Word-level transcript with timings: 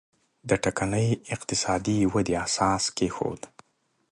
د 0.49 0.51
ټکنۍ 0.63 1.07
اقتصادي 1.35 1.97
ودې 2.13 2.35
اساس 2.45 2.83
کېښود. 2.97 3.41